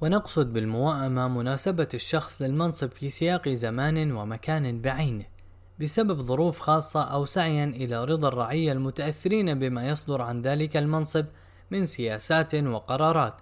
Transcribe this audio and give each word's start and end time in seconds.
ونقصد 0.00 0.52
بالموائمة 0.52 1.28
مناسبة 1.28 1.88
الشخص 1.94 2.42
للمنصب 2.42 2.90
في 2.90 3.10
سياق 3.10 3.48
زمان 3.48 4.12
ومكان 4.12 4.80
بعينه 4.80 5.24
بسبب 5.80 6.20
ظروف 6.20 6.60
خاصة 6.60 7.02
أو 7.02 7.24
سعيا 7.24 7.64
إلى 7.64 8.04
رضا 8.04 8.28
الرعية 8.28 8.72
المتأثرين 8.72 9.58
بما 9.58 9.88
يصدر 9.88 10.22
عن 10.22 10.42
ذلك 10.42 10.76
المنصب 10.76 11.24
من 11.70 11.84
سياسات 11.84 12.54
وقرارات. 12.54 13.34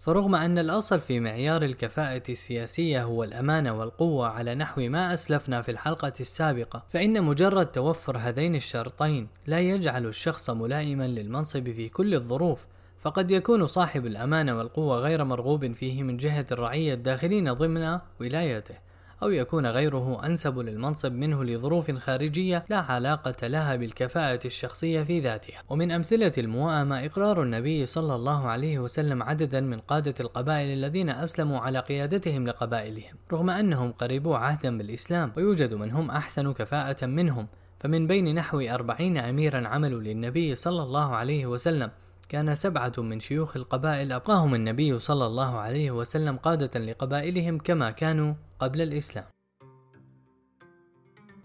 فرغم 0.00 0.34
أن 0.34 0.58
الأصل 0.58 1.00
في 1.00 1.20
معيار 1.20 1.62
الكفاءة 1.62 2.22
السياسية 2.28 3.04
هو 3.04 3.24
الأمانة 3.24 3.72
والقوة 3.72 4.28
على 4.28 4.54
نحو 4.54 4.80
ما 4.88 5.14
أسلفنا 5.14 5.62
في 5.62 5.70
الحلقة 5.70 6.12
السابقة، 6.20 6.84
فإن 6.88 7.22
مجرد 7.22 7.66
توفر 7.66 8.18
هذين 8.18 8.54
الشرطين 8.54 9.28
لا 9.46 9.60
يجعل 9.60 10.06
الشخص 10.06 10.50
ملائما 10.50 11.08
للمنصب 11.08 11.70
في 11.70 11.88
كل 11.88 12.14
الظروف، 12.14 12.66
فقد 13.06 13.30
يكون 13.30 13.66
صاحب 13.66 14.06
الأمانة 14.06 14.58
والقوة 14.58 14.98
غير 14.98 15.24
مرغوب 15.24 15.72
فيه 15.72 16.02
من 16.02 16.16
جهة 16.16 16.46
الرعية 16.52 16.94
الداخلين 16.94 17.52
ضمن 17.52 17.98
ولايته، 18.20 18.74
أو 19.22 19.30
يكون 19.30 19.66
غيره 19.66 20.26
أنسب 20.26 20.58
للمنصب 20.58 21.12
منه 21.12 21.44
لظروف 21.44 21.90
خارجية 21.90 22.64
لا 22.68 22.78
علاقة 22.78 23.46
لها 23.46 23.76
بالكفاءة 23.76 24.40
الشخصية 24.44 25.02
في 25.02 25.20
ذاتها. 25.20 25.62
ومن 25.68 25.90
أمثلة 25.90 26.32
الموائمة 26.38 27.04
إقرار 27.06 27.42
النبي 27.42 27.86
صلى 27.86 28.14
الله 28.14 28.48
عليه 28.48 28.78
وسلم 28.78 29.22
عددا 29.22 29.60
من 29.60 29.80
قادة 29.80 30.14
القبائل 30.20 30.68
الذين 30.68 31.10
أسلموا 31.10 31.58
على 31.58 31.78
قيادتهم 31.78 32.46
لقبائلهم 32.46 33.14
رغم 33.32 33.50
أنهم 33.50 33.92
قريبوا 33.92 34.36
عهدا 34.36 34.78
بالإسلام 34.78 35.32
ويوجد 35.36 35.74
من 35.74 35.90
هم 35.90 36.10
أحسن 36.10 36.52
كفاءة 36.52 37.06
منهم. 37.06 37.46
فمن 37.80 38.06
بين 38.06 38.34
نحو 38.34 38.60
أربعين 38.60 39.18
أميرا 39.18 39.68
عملوا 39.68 40.00
للنبي 40.00 40.54
صلى 40.54 40.82
الله 40.82 41.16
عليه 41.16 41.46
وسلم 41.46 41.90
كان 42.28 42.54
سبعة 42.54 42.92
من 42.98 43.20
شيوخ 43.20 43.56
القبائل 43.56 44.12
أبقاهم 44.12 44.54
النبي 44.54 44.98
صلى 44.98 45.26
الله 45.26 45.58
عليه 45.58 45.90
وسلم 45.90 46.36
قادة 46.36 46.80
لقبائلهم 46.80 47.58
كما 47.58 47.90
كانوا 47.90 48.34
قبل 48.58 48.82
الإسلام. 48.82 49.24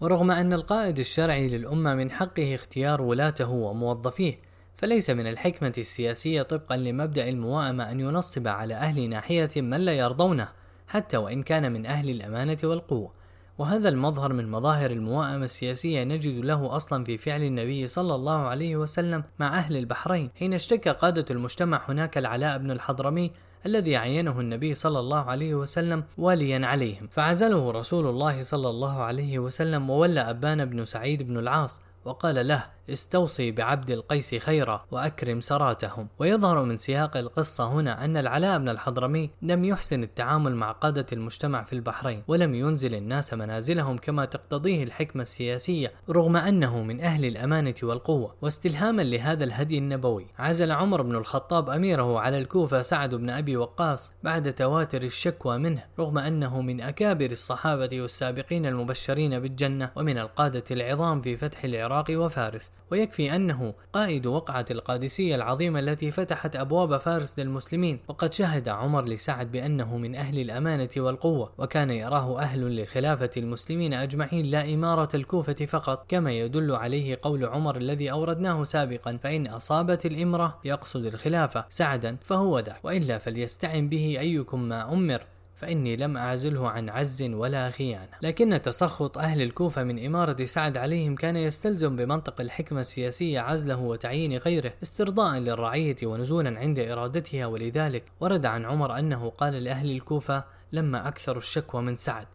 ورغم 0.00 0.30
أن 0.30 0.52
القائد 0.52 0.98
الشرعي 0.98 1.48
للأمة 1.48 1.94
من 1.94 2.10
حقه 2.10 2.54
اختيار 2.54 3.02
ولاته 3.02 3.50
وموظفيه، 3.50 4.38
فليس 4.74 5.10
من 5.10 5.26
الحكمة 5.26 5.72
السياسية 5.78 6.42
طبقا 6.42 6.76
لمبدأ 6.76 7.28
الموائمة 7.28 7.90
أن 7.90 8.00
ينصب 8.00 8.48
على 8.48 8.74
أهل 8.74 9.08
ناحية 9.08 9.50
من 9.56 9.80
لا 9.80 9.92
يرضونه، 9.92 10.48
حتى 10.88 11.16
وإن 11.16 11.42
كان 11.42 11.72
من 11.72 11.86
أهل 11.86 12.10
الأمانة 12.10 12.58
والقوة. 12.64 13.21
وهذا 13.62 13.88
المظهر 13.88 14.32
من 14.32 14.50
مظاهر 14.50 14.90
الموائمة 14.90 15.44
السياسية 15.44 16.04
نجد 16.04 16.44
له 16.44 16.76
أصلا 16.76 17.04
في 17.04 17.18
فعل 17.18 17.42
النبي 17.42 17.86
صلى 17.86 18.14
الله 18.14 18.38
عليه 18.38 18.76
وسلم 18.76 19.24
مع 19.38 19.58
أهل 19.58 19.76
البحرين 19.76 20.30
حين 20.38 20.54
اشتكى 20.54 20.90
قادة 20.90 21.24
المجتمع 21.30 21.82
هناك 21.88 22.18
العلاء 22.18 22.58
بن 22.58 22.70
الحضرمي 22.70 23.30
الذي 23.66 23.96
عينه 23.96 24.40
النبي 24.40 24.74
صلى 24.74 24.98
الله 25.00 25.18
عليه 25.18 25.54
وسلم 25.54 26.04
واليا 26.18 26.66
عليهم. 26.66 27.08
فعزله 27.10 27.70
رسول 27.70 28.06
الله 28.06 28.42
صلى 28.42 28.68
الله 28.68 29.02
عليه 29.02 29.38
وسلم 29.38 29.90
وولى 29.90 30.20
أبان 30.20 30.64
بن 30.64 30.84
سعيد 30.84 31.22
بن 31.22 31.38
العاص 31.38 31.80
وقال 32.04 32.48
له 32.48 32.64
استوصي 32.90 33.50
بعبد 33.50 33.90
القيس 33.90 34.34
خيرا 34.34 34.84
وأكرم 34.90 35.40
سراتهم. 35.40 36.08
ويظهر 36.18 36.62
من 36.62 36.76
سياق 36.76 37.16
القصة 37.16 37.72
هنا 37.72 38.04
أن 38.04 38.16
العلاء 38.16 38.58
بن 38.58 38.68
الحضرمي 38.68 39.30
لم 39.42 39.64
يحسن 39.64 40.02
التعامل 40.02 40.54
مع 40.54 40.72
قادة 40.72 41.06
المجتمع 41.12 41.64
في 41.64 41.72
البحرين 41.72 42.22
ولم 42.28 42.54
ينزل 42.54 42.94
الناس 42.94 43.34
منازلهم 43.34 43.98
كما 43.98 44.24
تقتضيه 44.24 44.82
الحكمة 44.82 45.22
السياسية 45.22 45.92
رغم 46.10 46.36
أنه 46.36 46.82
من 46.82 47.00
أهل 47.00 47.24
الأمانة 47.24 47.74
والقوة. 47.82 48.34
واستلهاما 48.42 49.02
لهذا 49.02 49.44
الهدي 49.44 49.78
النبوي 49.78 50.26
عزل 50.38 50.72
عمر 50.72 51.02
بن 51.02 51.14
الخطاب 51.14 51.70
أميره 51.70 52.20
على 52.20 52.38
الكوفة 52.38 52.80
سعد 52.80 53.14
بن 53.14 53.30
أبي 53.30 53.56
وقاص 53.56 54.12
بعد 54.22 54.52
تواتر 54.52 55.02
الشكوى 55.02 55.58
منه 55.58 55.84
رغم 55.98 56.18
أنه 56.18 56.60
من 56.60 56.80
أكابر 56.80 57.30
الصحابة 57.30 57.88
والسابقين 57.92 58.66
المبشرين 58.66 59.40
بالجنة 59.40 59.90
ومن 59.96 60.18
القادة 60.18 60.64
العظام 60.70 61.20
في 61.20 61.36
فتح 61.36 61.64
العراق. 61.64 61.91
وفارس 62.10 62.70
ويكفي 62.90 63.36
أنه 63.36 63.74
قائد 63.92 64.26
وقعة 64.26 64.64
القادسية 64.70 65.34
العظيمة 65.34 65.78
التي 65.78 66.10
فتحت 66.10 66.56
أبواب 66.56 66.96
فارس 66.96 67.38
للمسلمين 67.38 67.98
وقد 68.08 68.32
شهد 68.32 68.68
عمر 68.68 69.04
لسعد 69.04 69.52
بأنه 69.52 69.96
من 69.96 70.14
أهل 70.14 70.38
الأمانة 70.38 70.88
والقوة 70.96 71.52
وكان 71.58 71.90
يراه 71.90 72.38
أهل 72.40 72.82
لخلافة 72.82 73.30
المسلمين 73.36 73.94
أجمعين 73.94 74.46
لا 74.46 74.74
إمارة 74.74 75.08
الكوفة 75.14 75.66
فقط 75.66 76.04
كما 76.08 76.32
يدل 76.32 76.72
عليه 76.74 77.18
قول 77.22 77.44
عمر 77.44 77.76
الذي 77.76 78.10
أوردناه 78.10 78.64
سابقا 78.64 79.18
فإن 79.22 79.46
أصابت 79.46 80.06
الإمرة 80.06 80.58
يقصد 80.64 81.04
الخلافة 81.06 81.64
سعدا 81.68 82.16
فهو 82.22 82.58
ذاك 82.58 82.84
وإلا 82.84 83.18
فليستعن 83.18 83.88
به 83.88 84.16
أيكم 84.20 84.62
ما 84.62 84.92
أمر 84.92 85.22
فإني 85.62 85.96
لم 85.96 86.16
أعزله 86.16 86.68
عن 86.68 86.88
عز 86.88 87.22
ولا 87.22 87.70
خيانة. 87.70 88.10
لكن 88.22 88.62
تسخط 88.62 89.18
أهل 89.18 89.42
الكوفة 89.42 89.84
من 89.84 90.06
إمارة 90.06 90.44
سعد 90.44 90.76
عليهم 90.76 91.16
كان 91.16 91.36
يستلزم 91.36 91.96
بمنطق 91.96 92.40
الحكمة 92.40 92.80
السياسية 92.80 93.40
عزله 93.40 93.78
وتعيين 93.78 94.36
غيره 94.36 94.72
استرضاء 94.82 95.38
للرعية 95.38 95.96
ونزولا 96.04 96.58
عند 96.58 96.78
إرادتها. 96.78 97.46
ولذلك 97.46 98.04
ورد 98.20 98.46
عن 98.46 98.64
عمر 98.64 98.98
أنه 98.98 99.30
قال 99.30 99.52
لأهل 99.64 99.90
الكوفة 99.90 100.44
لما 100.72 101.08
أكثروا 101.08 101.38
الشكوى 101.38 101.82
من 101.82 101.96
سعد 101.96 102.26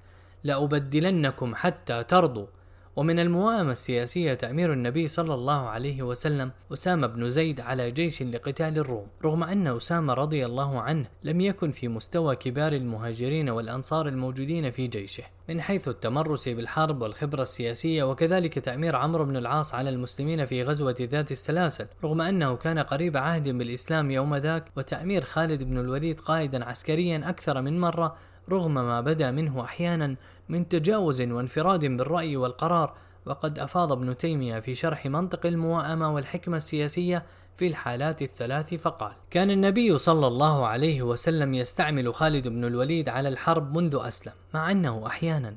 لأبدلنكم 0.43 1.55
حتى 1.55 2.03
ترضوا. 2.03 2.47
ومن 2.97 3.19
الموائمة 3.19 3.71
السياسية 3.71 4.33
تأمير 4.33 4.73
النبي 4.73 5.07
صلى 5.07 5.33
الله 5.33 5.69
عليه 5.69 6.03
وسلم 6.03 6.51
أسامة 6.73 7.07
بن 7.07 7.29
زيد 7.29 7.61
على 7.61 7.91
جيش 7.91 8.23
لقتال 8.23 8.77
الروم 8.77 9.07
رغم 9.25 9.43
أن 9.43 9.67
أسامة 9.67 10.13
رضي 10.13 10.45
الله 10.45 10.81
عنه 10.81 11.05
لم 11.23 11.41
يكن 11.41 11.71
في 11.71 11.87
مستوى 11.87 12.35
كبار 12.35 12.73
المهاجرين 12.73 13.49
والأنصار 13.49 14.07
الموجودين 14.07 14.71
في 14.71 14.87
جيشه 14.87 15.23
من 15.49 15.61
حيث 15.61 15.87
التمرس 15.87 16.49
بالحرب 16.49 17.01
والخبرة 17.01 17.41
السياسية 17.41 18.03
وكذلك 18.03 18.59
تأمير 18.59 18.95
عمرو 18.95 19.25
بن 19.25 19.37
العاص 19.37 19.73
على 19.73 19.89
المسلمين 19.89 20.45
في 20.45 20.63
غزوة 20.63 20.95
ذات 21.01 21.31
السلاسل 21.31 21.87
رغم 22.03 22.21
أنه 22.21 22.55
كان 22.55 22.79
قريب 22.79 23.17
عهد 23.17 23.49
بالإسلام 23.49 24.11
يوم 24.11 24.35
ذاك 24.35 24.71
وتأمير 24.75 25.21
خالد 25.21 25.63
بن 25.63 25.77
الوليد 25.77 26.19
قائدا 26.19 26.65
عسكريا 26.65 27.29
أكثر 27.29 27.61
من 27.61 27.79
مرة 27.79 28.15
رغم 28.49 28.73
ما 28.73 29.01
بدا 29.01 29.31
منه 29.31 29.63
أحيانا 29.63 30.15
من 30.49 30.69
تجاوز 30.69 31.21
وانفراد 31.21 31.85
بالرأي 31.85 32.37
والقرار 32.37 32.93
وقد 33.25 33.59
أفاض 33.59 33.91
ابن 33.91 34.17
تيمية 34.17 34.59
في 34.59 34.75
شرح 34.75 35.05
منطق 35.05 35.45
الموائمه 35.45 36.13
والحكمة 36.13 36.57
السياسية 36.57 37.25
في 37.57 37.67
الحالات 37.67 38.21
الثلاث 38.21 38.73
فقال: 38.73 39.11
كان 39.29 39.51
النبي 39.51 39.97
صلى 39.97 40.27
الله 40.27 40.67
عليه 40.67 41.01
وسلم 41.01 41.53
يستعمل 41.53 42.13
خالد 42.13 42.47
بن 42.47 42.65
الوليد 42.65 43.09
على 43.09 43.29
الحرب 43.29 43.77
منذ 43.77 43.99
أسلم، 44.01 44.33
مع 44.53 44.71
أنه 44.71 45.07
أحيانا 45.07 45.55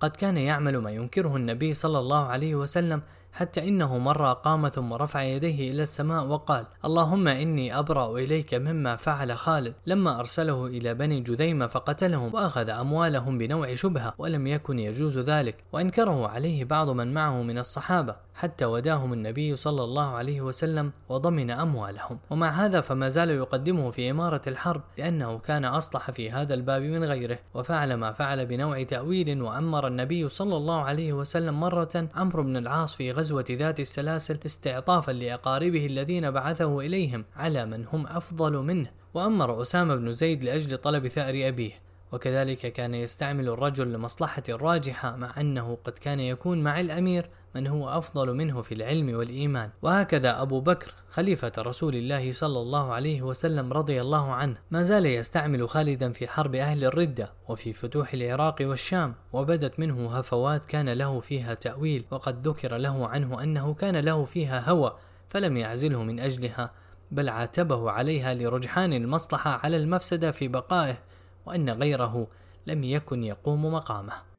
قد 0.00 0.16
كان 0.16 0.36
يعمل 0.36 0.78
ما 0.78 0.90
ينكره 0.90 1.36
النبي 1.36 1.74
صلى 1.74 1.98
الله 1.98 2.26
عليه 2.26 2.54
وسلم 2.54 3.02
حتى 3.32 3.68
إنه 3.68 3.98
مرة 3.98 4.32
قام 4.32 4.68
ثم 4.68 4.92
رفع 4.92 5.22
يديه 5.22 5.70
إلى 5.70 5.82
السماء 5.82 6.26
وقال 6.26 6.66
اللهم 6.84 7.28
إني 7.28 7.78
أبرأ 7.78 8.18
إليك 8.18 8.54
مما 8.54 8.96
فعل 8.96 9.36
خالد. 9.36 9.74
لما 9.86 10.20
أرسله 10.20 10.66
إلى 10.66 10.94
بني 10.94 11.20
جذيمة 11.20 11.66
فقتلهم 11.66 12.34
وأخذ 12.34 12.68
أموالهم 12.70 13.38
بنوع 13.38 13.74
شبهة 13.74 14.14
ولم 14.18 14.46
يكن 14.46 14.78
يجوز 14.78 15.18
ذلك 15.18 15.64
وأنكره 15.72 16.28
عليه 16.28 16.64
بعض 16.64 16.90
من 16.90 17.14
معه 17.14 17.42
من 17.42 17.58
الصحابة 17.58 18.16
حتى 18.34 18.64
وداهم 18.64 19.12
النبي 19.12 19.56
صلى 19.56 19.84
الله 19.84 20.14
عليه 20.14 20.40
وسلم 20.40 20.92
وضمن 21.08 21.50
أموالهم. 21.50 22.18
ومع 22.30 22.50
هذا 22.50 22.80
فما 22.80 23.08
زال 23.08 23.30
يقدمه 23.30 23.90
في 23.90 24.10
إمارة 24.10 24.42
الحرب 24.46 24.82
لأنه 24.98 25.38
كان 25.38 25.64
أصلح 25.64 26.10
في 26.10 26.30
هذا 26.30 26.54
الباب 26.54 26.82
من 26.82 27.04
غيره 27.04 27.38
وفعل 27.54 27.94
ما 27.94 28.12
فعل 28.12 28.46
بنوع 28.46 28.82
تأويل 28.82 29.42
وأمر 29.42 29.86
النبي 29.86 30.28
صلى 30.28 30.56
الله 30.56 30.80
عليه 30.80 31.12
وسلم 31.12 31.60
مرة 31.60 32.08
عمرو 32.14 32.42
بن 32.42 32.56
العاص 32.56 32.94
في 32.94 33.12
غزوة 33.12 33.21
ذات 33.52 33.80
السلاسل 33.80 34.38
استعطافا 34.46 35.12
لأقاربه 35.12 35.86
الذين 35.86 36.30
بعثه 36.30 36.80
إليهم 36.80 37.24
على 37.36 37.66
من 37.66 37.86
هم 37.86 38.06
أفضل 38.06 38.52
منه. 38.52 38.90
وأمر 39.14 39.62
أسامة 39.62 39.94
بن 39.94 40.12
زيد 40.12 40.44
لأجل 40.44 40.78
طلب 40.78 41.08
ثأر 41.08 41.48
أبيه. 41.48 41.72
وكذلك 42.12 42.72
كان 42.72 42.94
يستعمل 42.94 43.48
الرجل 43.48 43.92
لمصلحة 43.92 44.42
راجحة 44.48 45.16
مع 45.16 45.40
أنه 45.40 45.78
قد 45.84 45.92
كان 45.92 46.20
يكون 46.20 46.62
مع 46.62 46.80
الأمير 46.80 47.30
من 47.54 47.66
هو 47.66 47.88
أفضل 47.88 48.34
منه 48.34 48.62
في 48.62 48.74
العلم 48.74 49.16
والإيمان. 49.16 49.70
وهكذا 49.82 50.42
أبو 50.42 50.60
بكر 50.60 50.94
خليفة 51.10 51.52
رسول 51.58 51.94
الله 51.94 52.32
صلى 52.32 52.60
الله 52.60 52.92
عليه 52.92 53.22
وسلم 53.22 53.72
رضي 53.72 54.00
الله 54.00 54.32
عنه 54.32 54.56
ما 54.70 54.82
زال 54.82 55.06
يستعمل 55.06 55.68
خالدا 55.68 56.12
في 56.12 56.28
حرب 56.28 56.54
أهل 56.54 56.84
الردة 56.84 57.32
وفي 57.48 57.72
فتوح 57.72 58.14
العراق 58.14 58.56
والشام. 58.60 59.14
وبدت 59.32 59.80
منه 59.80 60.16
هفوات 60.18 60.66
كان 60.66 60.88
له 60.88 61.20
فيها 61.20 61.54
تأويل 61.54 62.04
وقد 62.10 62.48
ذكر 62.48 62.76
له 62.76 63.08
عنه 63.08 63.42
أنه 63.42 63.74
كان 63.74 63.96
له 63.96 64.24
فيها 64.24 64.70
هوى 64.70 64.96
فلم 65.28 65.56
يعزله 65.56 66.02
من 66.02 66.20
أجلها 66.20 66.72
بل 67.10 67.28
عاتبه 67.28 67.90
عليها 67.90 68.34
لرجحان 68.34 68.92
المصلحة 68.92 69.50
على 69.50 69.76
المفسدة 69.76 70.30
في 70.30 70.48
بقائه. 70.48 70.98
وأن 71.46 71.70
غيره 71.70 72.26
لم 72.66 72.84
يكن 72.84 73.24
يقوم 73.24 73.64
مقامه. 73.74 74.32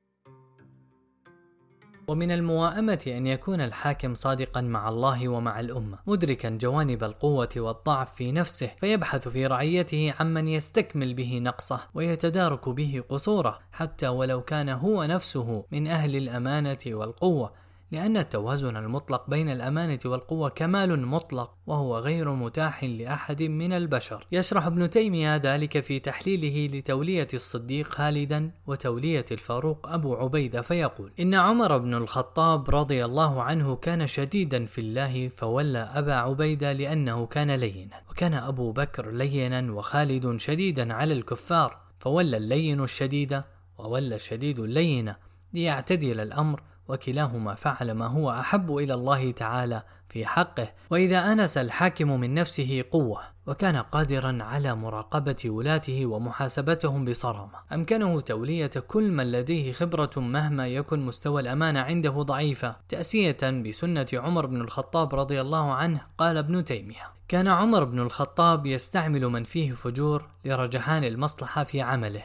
ومن 2.08 2.32
المواءمة 2.32 3.04
أن 3.08 3.28
يكون 3.28 3.62
الحاكم 3.62 4.16
صادقا 4.16 4.62
مع 4.62 4.90
الله 4.90 5.28
ومع 5.30 5.60
الأمة 5.60 6.00
مدركا 6.08 6.50
جوانب 6.50 7.04
القوة 7.04 7.50
والضعف 7.58 8.16
في 8.16 8.32
نفسه 8.32 8.68
فيبحث 8.68 9.28
في 9.28 9.48
رعيته 9.48 10.14
عمن 10.20 10.48
يستكمل 10.48 11.14
به 11.14 11.40
نقصه 11.40 11.80
ويتدارك 11.94 12.70
به 12.70 13.04
قصوره 13.10 13.60
حتى 13.72 14.08
ولو 14.08 14.42
كان 14.42 14.70
هو 14.70 15.04
نفسه 15.04 15.66
من 15.72 15.88
أهل 15.88 16.16
الأمانة 16.16 16.78
والقوة. 16.88 17.63
لأن 17.94 18.18
التوازن 18.18 18.78
المطلق 18.78 19.30
بين 19.30 19.50
الأمانة 19.50 20.00
والقوة 20.06 20.50
كمال 20.50 21.06
مطلق 21.06 21.54
وهو 21.68 21.98
غير 21.98 22.34
متاح 22.34 22.84
لأحد 22.84 23.44
من 23.44 23.74
البشر. 23.74 24.28
يشرح 24.32 24.66
ابن 24.66 24.90
تيمية 24.90 25.36
ذلك 25.36 25.80
في 25.80 26.00
تحليله 26.00 26.78
لتولية 26.78 27.28
الصديق 27.34 27.88
خالدا 27.88 28.52
وتولية 28.68 29.26
الفاروق 29.32 29.88
أبو 29.88 30.16
عبيدة 30.16 30.62
فيقول: 30.62 31.12
إن 31.20 31.36
عمر 31.36 31.78
بن 31.78 31.94
الخطاب 31.94 32.70
رضي 32.70 33.06
الله 33.06 33.44
عنه 33.44 33.76
كان 33.76 34.08
شديدا 34.08 34.66
في 34.66 34.82
الله 34.82 35.28
فولى 35.28 35.90
أبا 35.94 36.14
عبيدة 36.14 36.74
لأنه 36.74 37.26
كان 37.26 37.52
لينا، 37.52 38.02
وكان 38.10 38.34
أبو 38.34 38.72
بكر 38.72 39.12
لينا 39.12 39.74
وخالد 39.74 40.40
شديدا 40.40 40.94
على 40.94 41.14
الكفار، 41.14 41.78
فولى 42.00 42.38
اللين 42.38 42.84
الشديد 42.84 43.42
وولى 43.78 44.16
الشديد 44.16 44.60
اللين 44.60 45.14
ليعتدل 45.54 46.20
الأمر 46.20 46.62
وكلاهما 46.88 47.56
فعل 47.56 47.92
ما 47.92 48.08
هو 48.08 48.32
أحب 48.32 48.78
إلى 48.78 48.94
الله 48.94 49.32
تعالى 49.32 49.84
في 50.10 50.26
حقه 50.26 50.68
وإذا 50.90 51.32
أنس 51.32 51.58
الحاكم 51.58 52.20
من 52.20 52.34
نفسه 52.34 52.86
قوة 52.92 53.22
وكان 53.48 53.78
قادرا 53.78 54.38
على 54.42 54.76
مراقبة 54.76 55.36
ولاته 55.46 56.06
ومحاسبتهم 56.06 57.06
بصرامة. 57.06 57.60
أمكنه 57.74 58.20
تولية 58.20 58.72
كل 58.88 59.12
من 59.12 59.32
لديه 59.32 59.72
خبرة 59.72 60.12
مهما 60.18 60.68
يكن 60.68 61.00
مستوى 61.00 61.42
الأمانة 61.42 61.80
عنده 61.80 62.10
ضعيفة. 62.10 62.76
تأسية 62.90 63.38
بسنة 63.42 64.08
عمر 64.14 64.46
بن 64.46 64.62
الخطاب 64.62 65.16
رضي 65.16 65.42
الله 65.42 65.74
عنه 65.74 66.02
قال 66.18 66.38
ابن 66.38 66.66
تيمية 66.66 67.14
كان 67.28 67.48
عمر 67.48 67.84
بن 67.84 68.00
الخطاب 68.00 68.66
يستعمل 68.66 69.28
من 69.28 69.44
فيه 69.44 69.72
فجور 69.72 70.26
لرجحان 70.46 71.04
المصلحة 71.04 71.64
في 71.64 71.82
عمله 71.82 72.24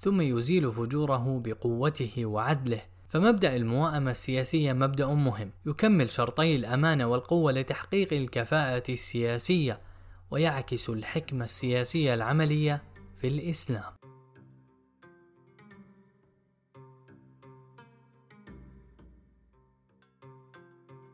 ثم 0.00 0.20
يزيل 0.20 0.72
فجوره 0.72 1.42
بقوته 1.44 2.26
وعدله 2.26 2.80
فمبدأ 3.08 3.56
المواءمة 3.56 4.10
السياسية 4.10 4.72
مبدأ 4.72 5.06
مهم 5.06 5.52
يكمل 5.66 6.10
شرطي 6.10 6.56
الأمانة 6.56 7.06
والقوة 7.06 7.52
لتحقيق 7.52 8.12
الكفاءة 8.12 8.82
السياسية 8.88 9.80
ويعكس 10.30 10.88
الحكمة 10.88 11.44
السياسية 11.44 12.14
العملية 12.14 12.82
في 13.16 13.28
الإسلام. 13.28 13.97